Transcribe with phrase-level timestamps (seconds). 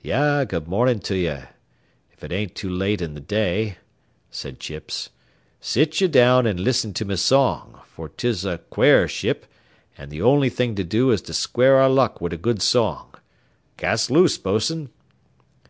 [0.00, 1.42] "Yah, good mornin' to ye
[2.10, 3.76] if it ain't too late in the day,"
[4.30, 5.10] said Chips.
[5.60, 9.44] "Sit ye down an' listen to me song, for 'tis a quare ship,
[9.98, 13.14] an' th' only thing to do is to square our luck wid a good song.
[13.76, 14.88] Cast loose, bos'n."